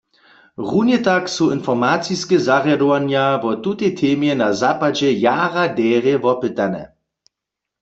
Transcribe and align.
Runje 0.69 0.97
tak 1.07 1.25
su 1.33 1.45
informaciske 1.55 2.37
zarjadowanja 2.47 3.25
wo 3.43 3.51
tutej 3.63 3.91
temje 4.01 4.33
na 4.41 4.49
zapadźe 4.63 5.09
jara 5.27 5.65
derje 5.77 6.15
wopytane. 6.27 6.83